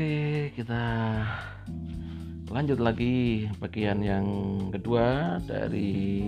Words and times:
Oke, 0.00 0.48
kita 0.56 0.80
lanjut 2.48 2.80
lagi 2.80 3.44
bagian 3.60 4.00
yang 4.00 4.24
kedua 4.72 5.36
dari 5.44 6.24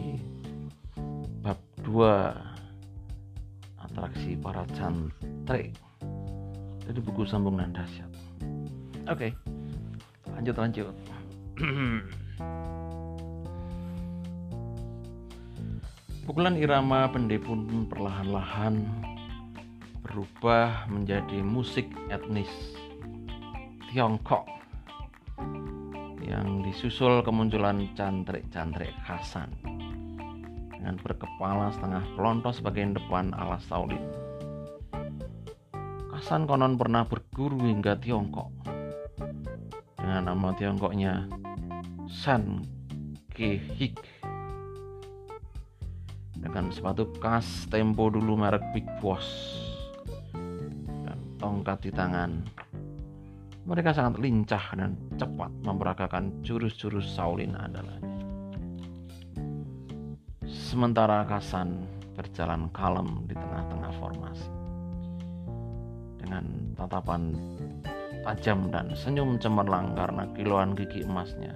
bab 1.41 1.57
2 1.81 3.81
atraksi 3.81 4.37
para 4.37 4.69
cantrik 4.77 5.73
dari 6.85 7.01
buku 7.01 7.25
sambungan 7.25 7.73
dahsyat. 7.73 8.13
Oke, 9.09 9.33
lanjut 10.37 10.53
lanjut. 10.53 10.93
Pukulan 16.29 16.61
irama 16.61 17.09
pendek 17.09 17.41
pun 17.41 17.89
perlahan-lahan 17.89 18.85
berubah 20.05 20.93
menjadi 20.93 21.41
musik 21.41 21.89
etnis 22.13 22.53
Tiongkok 23.93 24.49
yang 26.25 26.65
disusul 26.65 27.21
kemunculan 27.21 27.77
cantrik-cantrik 27.93 28.89
khasan 29.05 29.53
dengan 30.73 30.97
berkepala 30.97 31.69
setengah 31.77 32.01
pelontos 32.17 32.65
bagian 32.65 32.97
depan 32.97 33.37
ala 33.37 33.61
Shaolin. 33.69 34.01
Kasan 36.09 36.49
konon 36.49 36.81
pernah 36.81 37.05
berguru 37.05 37.69
hingga 37.69 38.01
Tiongkok. 38.01 38.49
Dengan 40.01 40.25
nama 40.25 40.57
Tiongkoknya 40.57 41.29
San 42.09 42.65
Hik 43.37 44.01
dengan 46.41 46.73
sepatu 46.73 47.13
khas 47.21 47.69
tempo 47.69 48.09
dulu 48.09 48.41
merek 48.41 48.65
Big 48.73 48.89
Boss. 49.05 49.29
Dan 51.05 51.37
tongkat 51.37 51.85
di 51.85 51.93
tangan 51.93 52.62
mereka 53.63 53.95
sangat 53.95 54.19
lincah 54.19 54.65
dan 54.75 54.99
cepat 55.15 55.51
memperagakan 55.63 56.43
jurus-jurus 56.43 57.15
Shaolin 57.15 57.55
andalannya. 57.55 58.11
Sementara 60.51 61.23
Kasan 61.23 61.87
berjalan 62.19 62.67
kalem 62.75 63.23
di 63.31 63.35
tengah-tengah 63.39 63.93
formasi. 64.03 64.51
Dengan 66.19 66.75
tatapan 66.75 67.35
tajam 68.27 68.71
dan 68.71 68.91
senyum 68.99 69.39
cemerlang 69.39 69.95
karena 69.95 70.27
kiloan 70.35 70.75
gigi 70.75 71.07
emasnya 71.07 71.55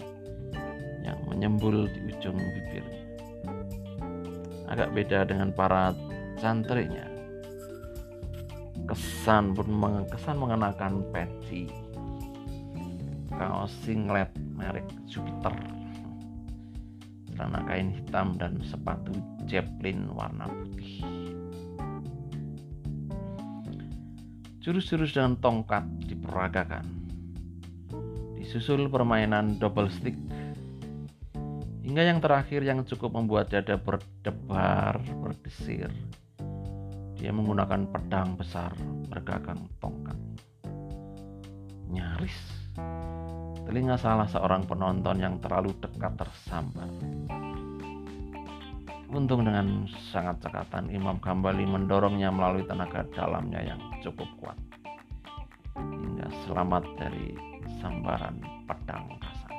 yang 1.03 1.19
menyembul 1.27 1.91
di 1.91 2.01
ujung 2.15 2.39
bibirnya. 2.39 3.03
Agak 4.70 4.95
beda 4.95 5.27
dengan 5.27 5.51
para 5.55 5.95
santrinya. 6.39 7.07
Kesan 8.87 9.55
pun 9.59 9.67
kesan 10.07 10.39
mengenakan 10.39 11.03
peci 11.11 11.86
kaos 13.37 13.73
singlet 13.84 14.33
merek 14.56 14.89
Jupiter. 15.05 15.53
Celana 17.37 17.61
kain 17.69 17.92
hitam 17.92 18.41
dan 18.41 18.56
sepatu 18.65 19.12
Jeplin 19.45 20.09
warna 20.17 20.48
putih. 20.48 21.05
Jurus-jurus 24.64 25.14
dengan 25.14 25.39
tongkat 25.39 25.84
diperagakan. 26.11 26.83
Disusul 28.34 28.89
permainan 28.91 29.61
double 29.61 29.92
stick. 29.92 30.17
Hingga 31.87 32.03
yang 32.03 32.19
terakhir 32.19 32.67
yang 32.67 32.83
cukup 32.83 33.14
membuat 33.14 33.53
dada 33.53 33.79
berdebar 33.79 34.98
berdesir. 35.23 35.87
Dia 37.14 37.31
menggunakan 37.31 37.87
pedang 37.95 38.34
besar 38.34 38.75
bergagang 39.07 39.70
tongkat. 39.79 40.18
Nyaris 41.86 42.35
Telinga 43.67 43.99
salah 43.99 44.31
seorang 44.31 44.63
penonton 44.63 45.19
yang 45.19 45.43
terlalu 45.43 45.75
dekat 45.83 46.15
tersambar. 46.15 46.87
Untung 49.11 49.43
dengan 49.43 49.91
sangat 50.15 50.39
cekatan 50.47 50.87
Imam 50.95 51.19
Kambali 51.19 51.67
mendorongnya 51.67 52.31
melalui 52.31 52.63
tenaga 52.63 53.03
dalamnya 53.11 53.59
yang 53.67 53.83
cukup 54.07 54.31
kuat. 54.39 54.59
Hingga 55.75 56.31
selamat 56.47 56.87
dari 56.95 57.35
sambaran 57.83 58.39
pedang 58.71 59.19
kasar. 59.19 59.53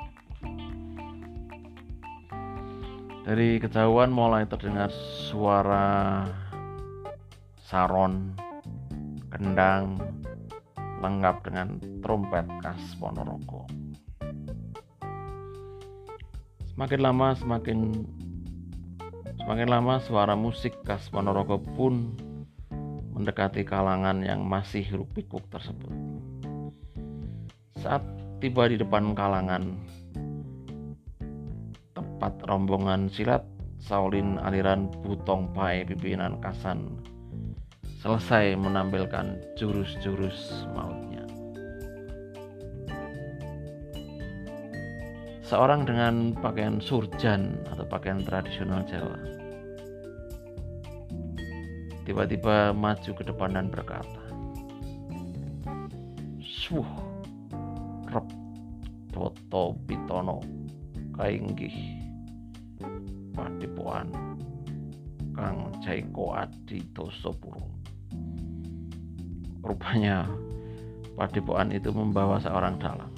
Dari 3.27 3.59
kejauhan 3.59 4.07
mulai 4.07 4.47
terdengar 4.47 4.87
suara 5.27 6.23
saron, 7.67 8.31
kendang, 9.27 9.99
lengkap 11.03 11.35
dengan 11.43 11.75
trompet 11.99 12.47
khas 12.63 12.95
Ponorogo. 12.95 13.86
Semakin 16.77 17.01
lama 17.01 17.33
semakin 17.33 17.79
semakin 19.41 19.65
lama 19.65 19.97
suara 19.97 20.37
musik 20.37 20.77
khas 20.85 21.09
Ponorogo 21.09 21.57
pun 21.57 22.13
mendekati 23.17 23.65
kalangan 23.65 24.21
yang 24.21 24.45
masih 24.45 24.85
hiruk 24.85 25.09
pikuk 25.17 25.41
tersebut. 25.49 25.89
Saat 27.81 28.05
tiba 28.37 28.69
di 28.69 28.77
depan 28.77 29.17
kalangan, 29.17 29.73
tepat 31.97 32.45
rombongan 32.45 33.09
silat 33.09 33.41
Saulin 33.81 34.37
aliran 34.37 34.93
Butong 35.01 35.49
Pai 35.57 35.81
pimpinan 35.81 36.37
Kasan 36.37 37.01
selesai 38.05 38.53
menampilkan 38.53 39.33
jurus-jurus 39.57 40.69
mautnya. 40.77 41.06
Seorang 45.47 45.87
dengan 45.87 46.35
pakaian 46.35 46.83
surjan 46.83 47.55
atau 47.71 47.87
pakaian 47.87 48.19
tradisional 48.19 48.83
Jawa. 48.83 49.15
Tiba-tiba 52.03 52.75
maju 52.75 53.11
ke 53.15 53.23
depan 53.23 53.55
dan 53.55 53.71
berkata 53.71 54.27
Suh 56.43 56.87
Rep 58.11 58.27
Toto 59.11 59.75
Pitono 59.87 60.43
Kainggih 61.15 61.75
Padipuan 63.31 64.11
Kang 65.31 65.71
Jaiko 65.79 66.35
Adi 66.35 66.83
Tosopuro 66.91 67.63
Rupanya 69.63 70.27
Padipuan 71.15 71.75
itu 71.75 71.91
membawa 71.91 72.39
seorang 72.39 72.79
dalang 72.79 73.16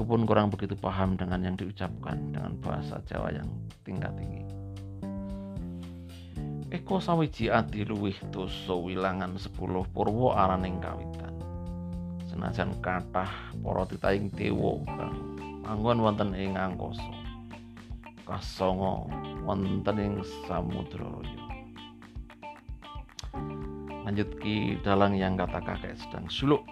Aku 0.00 0.16
pun 0.16 0.24
kurang 0.24 0.48
begitu 0.48 0.72
paham 0.80 1.12
dengan 1.12 1.44
yang 1.44 1.60
diucapkan 1.60 2.32
dengan 2.32 2.56
bahasa 2.64 3.04
Jawa 3.04 3.36
yang 3.36 3.44
tingkat 3.84 4.08
tinggi. 4.16 4.48
Eko 6.72 7.04
sawiji 7.04 7.52
adi 7.52 7.84
luwih 7.84 8.16
dosa 8.32 8.72
wilangan 8.80 9.36
sepuluh 9.36 9.84
purwo 9.92 10.32
araning 10.32 10.80
kawitan. 10.80 11.36
Senajan 12.32 12.80
kathah 12.80 13.28
para 13.60 13.84
titahing 13.92 14.32
dewa 14.32 14.80
kang 14.88 15.36
manggon 15.68 16.00
wonten 16.00 16.32
ing 16.32 16.56
angkasa. 16.56 17.12
Kasongo 18.24 19.04
wonten 19.44 19.96
ing 20.00 20.14
samudra 20.48 21.12
Lanjut 24.08 24.32
ki 24.40 24.80
dalang 24.80 25.12
yang 25.12 25.36
kata 25.36 25.60
kakek 25.60 25.92
sedang 26.00 26.24
suluk 26.32 26.64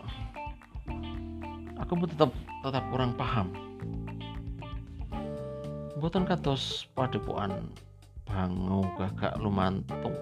pun 1.97 2.09
tetap 2.09 2.31
tetap 2.60 2.84
kurang 2.93 3.16
paham 3.16 3.49
Buatan 5.99 6.30
kados 6.30 6.86
padepokan 6.95 7.74
bangu 8.22 8.86
gagak 8.95 9.34
lumantung 9.42 10.15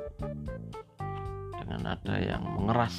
dengan 1.60 1.92
nada 1.92 2.16
yang 2.16 2.40
mengeras 2.56 2.96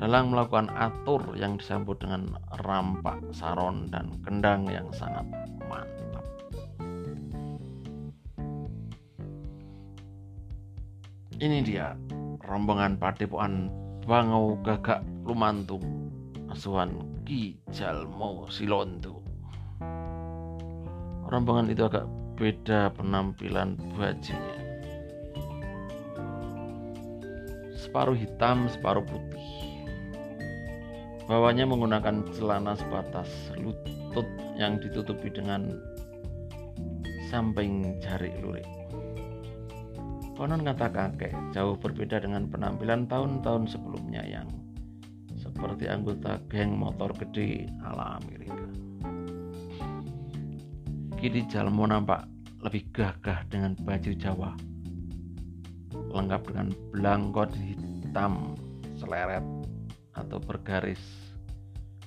dalam 0.00 0.32
melakukan 0.32 0.72
atur 0.72 1.20
yang 1.36 1.60
disambut 1.60 2.00
dengan 2.00 2.40
rampak 2.64 3.20
saron 3.36 3.92
dan 3.92 4.16
kendang 4.24 4.64
yang 4.64 4.88
sangat 4.96 5.28
mantap. 5.68 6.24
Ini 11.36 11.60
dia 11.60 11.92
rombongan 12.48 12.96
padepokan 12.96 13.68
Bangau 14.08 14.56
Gagak 14.64 15.04
Lumantung 15.28 15.99
asuhan 16.50 17.22
Ki 17.22 17.54
Jalmo 17.70 18.50
Silondo. 18.50 19.22
Rombongan 21.30 21.70
itu 21.70 21.86
agak 21.86 22.10
beda 22.34 22.90
penampilan 22.98 23.78
bajunya. 23.94 24.58
Separuh 27.78 28.18
hitam, 28.18 28.66
separuh 28.66 29.06
putih. 29.06 29.48
Bawahnya 31.30 31.62
menggunakan 31.70 32.26
celana 32.34 32.74
sebatas 32.74 33.30
lutut 33.54 34.26
yang 34.58 34.82
ditutupi 34.82 35.30
dengan 35.30 35.78
samping 37.30 38.02
jari 38.02 38.34
lurik. 38.42 38.66
Konon 40.34 40.66
kata 40.66 40.90
kakek 40.90 41.30
jauh 41.54 41.78
berbeda 41.78 42.18
dengan 42.18 42.50
penampilan 42.50 43.06
tahun-tahun 43.06 43.70
sebelumnya 43.70 44.26
yang 44.26 44.48
seperti 45.60 45.92
anggota 45.92 46.40
geng 46.48 46.72
motor 46.72 47.12
gede 47.20 47.68
ala 47.84 48.16
Amerika. 48.16 48.64
Kini 51.20 51.44
Jalmo 51.52 51.84
nampak 51.84 52.24
lebih 52.64 52.88
gagah 52.96 53.44
dengan 53.52 53.76
baju 53.76 54.12
Jawa, 54.16 54.56
lengkap 55.92 56.42
dengan 56.48 56.68
belangkot 56.96 57.52
hitam 57.60 58.56
seleret 58.96 59.44
atau 60.16 60.40
bergaris 60.40 61.04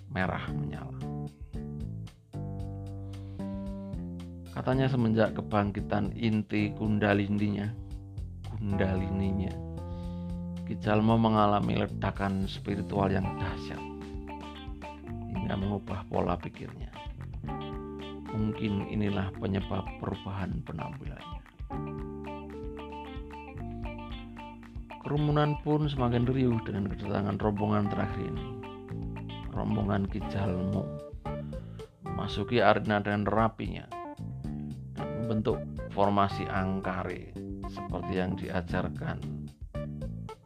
merah 0.09 0.41
menyala. 0.49 0.97
Katanya 4.49 4.89
semenjak 4.89 5.37
kebangkitan 5.37 6.09
inti 6.17 6.73
kundalininya, 6.73 7.69
kundalininya, 8.49 9.53
Kijalmo 10.63 11.19
mengalami 11.19 11.75
ledakan 11.75 12.47
spiritual 12.47 13.11
yang 13.11 13.27
dahsyat 13.35 13.83
hingga 15.35 15.59
mengubah 15.59 16.07
pola 16.07 16.39
pikirnya. 16.39 16.87
Mungkin 18.31 18.87
inilah 18.87 19.27
penyebab 19.43 19.83
perubahan 19.99 20.63
penampilannya. 20.63 21.41
Kerumunan 25.03 25.59
pun 25.67 25.91
semakin 25.91 26.23
riuh 26.23 26.63
dengan 26.63 26.87
kedatangan 26.87 27.35
rombongan 27.43 27.91
terakhir 27.91 28.23
ini. 28.23 28.45
Rombongan 29.51 30.07
Kijalmo 30.07 30.87
memasuki 32.07 32.63
arena 32.63 33.03
dengan 33.03 33.27
rapinya 33.27 33.83
dan 34.95 35.07
membentuk 35.19 35.59
formasi 35.91 36.47
angkare 36.47 37.35
seperti 37.67 38.13
yang 38.15 38.39
diajarkan 38.39 39.32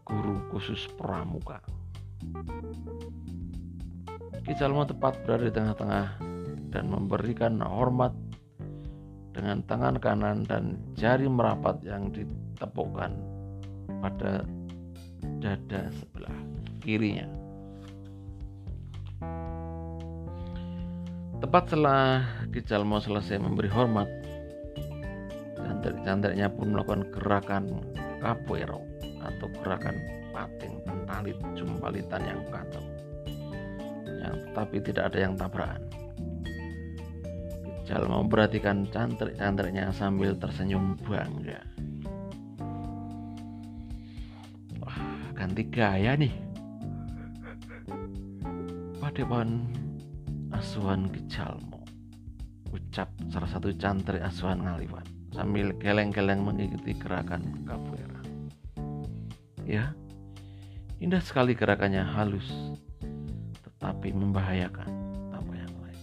guru 0.07 0.39
khusus 0.55 0.87
pramuka. 0.95 1.59
Ki 4.47 4.55
Jalmo 4.55 4.87
tepat 4.87 5.19
berada 5.27 5.43
di 5.43 5.51
tengah-tengah 5.51 6.07
dan 6.71 6.87
memberikan 6.87 7.59
hormat 7.59 8.15
dengan 9.35 9.59
tangan 9.67 9.99
kanan 9.99 10.47
dan 10.47 10.79
jari 10.95 11.27
merapat 11.27 11.83
yang 11.83 12.07
ditepukkan 12.15 13.11
pada 13.99 14.47
dada 15.43 15.91
sebelah 15.91 16.37
kirinya. 16.79 17.27
Tepat 21.43 21.63
setelah 21.69 22.23
Ki 22.55 22.63
Jalmo 22.63 23.03
selesai 23.03 23.43
memberi 23.43 23.67
hormat, 23.67 24.07
cantik-cantiknya 25.59 26.47
pun 26.47 26.71
melakukan 26.71 27.03
gerakan 27.11 27.63
capoeira 28.23 28.79
atau 29.27 29.47
gerakan 29.59 29.95
pating 30.31 30.79
pentalit 30.87 31.37
jumpalitan 31.53 32.21
yang 32.23 32.41
kacau 32.47 32.83
yang 34.07 34.35
tetapi 34.49 34.77
tidak 34.81 35.03
ada 35.13 35.19
yang 35.23 35.33
tabrakan. 35.37 35.83
Rijal 37.87 38.03
memperhatikan 38.03 38.83
cantik-cantiknya 38.91 39.95
sambil 39.95 40.35
tersenyum 40.35 40.99
bangga. 41.07 41.63
Wah 44.83 44.99
ganti 45.31 45.63
gaya 45.71 46.19
nih. 46.19 46.35
Padewan 48.99 49.71
asuhan 50.51 51.07
Gijalmo 51.15 51.79
ucap 52.75 53.07
salah 53.31 53.47
satu 53.47 53.71
cantrik 53.79 54.19
asuhan 54.19 54.67
Ngaliwan 54.67 55.07
sambil 55.31 55.71
geleng-geleng 55.79 56.43
mengikuti 56.43 56.91
gerakan 56.91 57.63
capoeira 57.63 58.16
ya. 59.67 59.91
Indah 60.97 61.21
sekali 61.21 61.53
gerakannya 61.53 62.01
halus 62.01 62.47
tetapi 63.61 64.09
membahayakan 64.15 64.89
tanpa 65.29 65.53
yang 65.53 65.75
lain. 65.83 66.01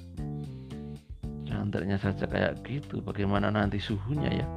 Cantiknya 1.48 1.98
saja 1.98 2.28
kayak 2.28 2.62
gitu 2.62 3.02
bagaimana 3.02 3.50
nanti 3.50 3.82
suhunya 3.82 4.44
ya? 4.44 4.48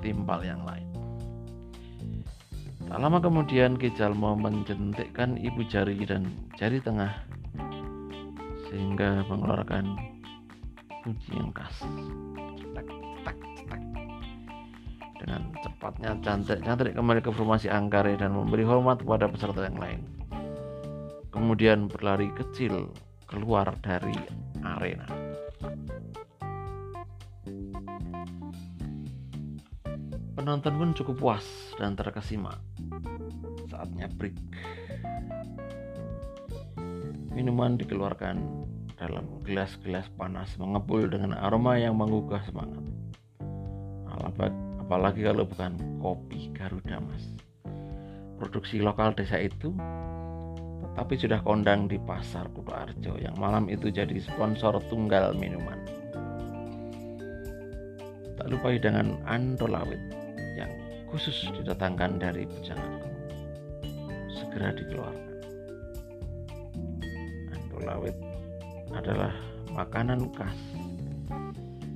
Timpal 0.00 0.40
yang 0.46 0.64
lain. 0.64 0.88
Tak 2.88 2.98
lama 2.98 3.22
kemudian 3.22 3.76
Kijal 3.76 4.16
mau 4.16 4.34
menjentikkan 4.34 5.36
ibu 5.36 5.62
jari 5.68 6.00
dan 6.02 6.26
jari 6.56 6.80
tengah 6.80 7.12
sehingga 8.70 9.26
mengeluarkan 9.26 9.94
bunyi 11.02 11.30
yang 11.34 11.50
khas 11.54 11.86
dengan 15.20 15.52
cepatnya 15.60 16.16
cantik-cantik 16.24 16.96
kembali 16.96 17.20
ke 17.20 17.28
formasi 17.28 17.68
Angkare 17.68 18.16
dan 18.16 18.32
memberi 18.32 18.64
hormat 18.64 19.04
kepada 19.04 19.28
peserta 19.28 19.68
yang 19.68 19.76
lain. 19.76 20.00
Kemudian 21.28 21.92
berlari 21.92 22.32
kecil 22.32 22.88
keluar 23.28 23.68
dari 23.84 24.16
arena. 24.64 25.06
Penonton 30.34 30.74
pun 30.80 30.90
cukup 30.96 31.16
puas 31.20 31.44
dan 31.76 31.92
terkesima. 31.92 32.56
Saatnya 33.68 34.08
break. 34.16 34.34
Minuman 37.36 37.76
dikeluarkan 37.76 38.40
dalam 38.96 39.24
gelas-gelas 39.44 40.08
panas 40.16 40.56
mengepul 40.60 41.08
dengan 41.08 41.36
aroma 41.36 41.76
yang 41.76 41.96
menggugah 41.96 42.40
semangat. 42.48 42.84
Alabat 44.10 44.52
apalagi 44.90 45.22
kalau 45.22 45.46
bukan 45.46 45.78
kopi 46.02 46.50
Garuda 46.50 46.98
Mas. 46.98 47.22
Produksi 48.42 48.82
lokal 48.82 49.14
desa 49.14 49.38
itu 49.38 49.70
tetapi 50.82 51.14
sudah 51.14 51.38
kondang 51.46 51.86
di 51.86 51.94
pasar 52.02 52.50
Kutu 52.50 52.74
Arjo 52.74 53.14
yang 53.22 53.38
malam 53.38 53.70
itu 53.70 53.86
jadi 53.86 54.18
sponsor 54.18 54.82
tunggal 54.90 55.30
minuman. 55.38 55.78
Tak 58.34 58.50
lupa 58.50 58.74
dengan 58.74 59.14
andolawit 59.30 60.02
yang 60.58 60.74
khusus 61.06 61.38
didatangkan 61.54 62.18
dari 62.18 62.50
Bujangan 62.50 62.98
segera 64.26 64.74
dikeluarkan. 64.74 65.34
Andolawit 67.54 68.18
adalah 68.90 69.38
makanan 69.70 70.34
khas 70.34 70.58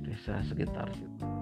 desa 0.07 0.39
sekitar 0.47 0.87
situ 0.95 1.34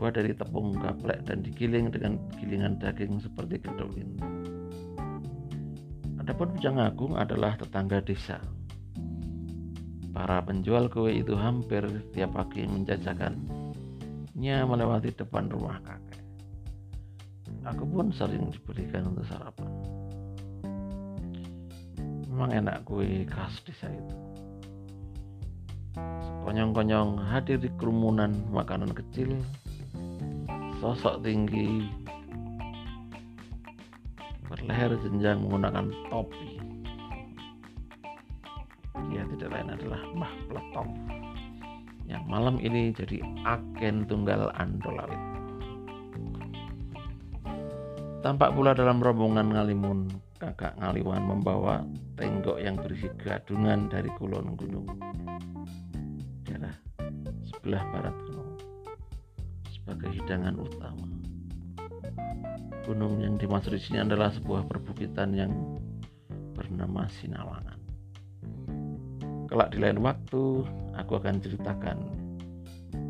terbuat 0.00 0.16
dari 0.16 0.32
tepung 0.32 0.72
gaplek 0.80 1.28
dan 1.28 1.44
digiling 1.44 1.92
dengan 1.92 2.16
gilingan 2.40 2.80
daging 2.80 3.20
seperti 3.20 3.60
kedolin. 3.60 4.16
Adapun 6.16 6.56
Bujang 6.56 6.80
Agung 6.80 7.20
adalah 7.20 7.52
tetangga 7.60 8.00
desa. 8.00 8.40
Para 10.16 10.40
penjual 10.40 10.88
kue 10.88 11.20
itu 11.20 11.36
hampir 11.36 11.84
tiap 12.16 12.32
pagi 12.32 12.64
menjajakannya 12.64 14.56
melewati 14.64 15.12
depan 15.12 15.52
rumah 15.52 15.76
kakek. 15.84 16.24
Aku 17.68 17.84
pun 17.84 18.08
sering 18.08 18.48
diberikan 18.56 19.12
untuk 19.12 19.28
sarapan. 19.28 19.68
Memang 22.24 22.56
enak 22.56 22.88
kue 22.88 23.28
khas 23.28 23.60
desa 23.68 23.92
itu. 23.92 24.16
Konyong-konyong 26.48 27.20
hadir 27.20 27.60
di 27.60 27.68
kerumunan 27.76 28.32
makanan 28.48 28.96
kecil 28.96 29.36
sosok 30.80 31.20
tinggi. 31.22 31.86
Berleher 34.48 34.96
jenjang 35.04 35.46
menggunakan 35.46 35.92
topi. 36.10 36.58
Dia 39.12 39.22
tidak 39.36 39.48
lain 39.54 39.68
adalah 39.76 40.00
Mbah 40.16 40.34
Pletong. 40.50 40.90
Yang 42.10 42.24
malam 42.26 42.56
ini 42.58 42.90
jadi 42.90 43.22
agen 43.46 44.02
tunggal 44.10 44.50
Andolawit 44.58 45.30
tampak 48.20 48.52
pula 48.52 48.76
dalam 48.76 49.00
rombongan 49.00 49.48
Ngalimun 49.56 50.12
kakak 50.36 50.76
Ngaliwan 50.76 51.24
membawa 51.24 51.84
tenggok 52.20 52.60
yang 52.60 52.76
berisi 52.76 53.08
gadungan 53.16 53.88
dari 53.88 54.12
kulon 54.20 54.56
gunung. 54.60 54.88
Daerah 56.44 56.76
sebelah 57.48 57.84
barat 57.92 58.16
sebagai 59.90 60.22
hidangan 60.22 60.54
utama. 60.54 61.02
Gunung 62.86 63.18
yang 63.26 63.34
dimaksud 63.34 63.74
di 63.74 63.82
sini 63.82 63.98
adalah 64.06 64.30
sebuah 64.30 64.70
perbukitan 64.70 65.34
yang 65.34 65.50
bernama 66.54 67.10
Sinawangan. 67.18 67.74
Kelak 69.50 69.74
di 69.74 69.82
lain 69.82 69.98
waktu, 69.98 70.62
aku 70.94 71.18
akan 71.18 71.42
ceritakan 71.42 71.98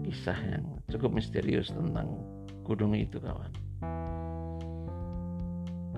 kisah 0.08 0.40
yang 0.40 0.64
cukup 0.88 1.20
misterius 1.20 1.68
tentang 1.68 2.16
gunung 2.64 2.96
itu, 2.96 3.20
kawan. 3.20 3.52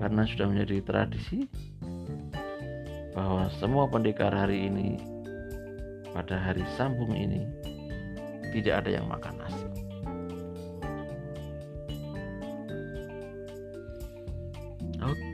Karena 0.03 0.27
sudah 0.27 0.51
menjadi 0.51 0.83
tradisi 0.83 1.47
bahwa 3.15 3.47
semua 3.63 3.87
pendekar 3.87 4.35
hari 4.35 4.67
ini 4.67 4.99
pada 6.11 6.43
hari 6.43 6.67
sambung 6.75 7.15
ini 7.15 7.47
tidak 8.51 8.83
ada 8.83 8.99
yang 8.99 9.07
makan 9.07 9.39
nasi. 9.39 9.72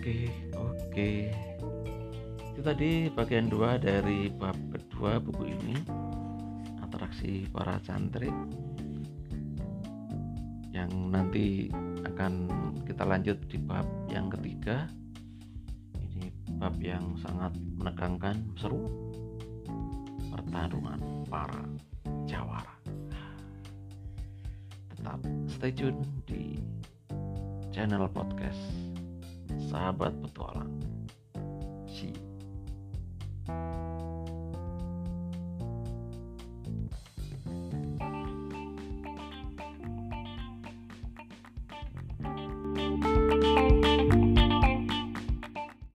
Oke, 0.09 0.33
oke. 0.57 1.11
itu 2.49 2.61
tadi 2.65 3.13
bagian 3.13 3.53
dua 3.53 3.77
dari 3.77 4.33
bab 4.33 4.57
kedua 4.73 5.21
buku 5.21 5.53
ini 5.53 5.77
atraksi 6.81 7.45
para 7.53 7.77
cantrik 7.85 8.33
yang 10.73 10.89
nanti 11.13 11.69
akan 12.09 12.49
kita 12.89 13.05
lanjut 13.05 13.37
di 13.53 13.61
bab 13.61 13.85
yang 14.09 14.33
ketiga. 14.33 14.89
Ini 16.01 16.33
bab 16.57 16.81
yang 16.81 17.05
sangat 17.21 17.53
menegangkan 17.77 18.41
seru 18.57 18.89
pertarungan 20.33 21.29
para 21.29 21.69
jawara. 22.25 22.81
Tetap 24.89 25.21
stay 25.53 25.69
tune 25.69 26.01
di 26.25 26.57
channel 27.77 28.09
podcast 28.09 28.88
sahabat 29.57 30.13
petualang 30.21 30.73